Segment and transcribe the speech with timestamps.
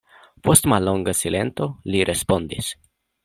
[0.47, 2.73] Post mallonga silento, li respondis: